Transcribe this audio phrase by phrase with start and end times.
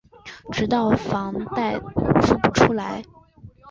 [0.51, 3.03] 直到房贷付不出来